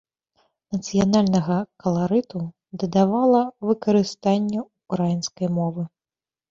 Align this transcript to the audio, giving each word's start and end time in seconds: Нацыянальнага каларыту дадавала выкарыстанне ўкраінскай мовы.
Нацыянальнага 0.75 1.57
каларыту 1.85 2.41
дадавала 2.85 3.43
выкарыстанне 3.69 4.59
ўкраінскай 4.69 5.47
мовы. 5.63 5.83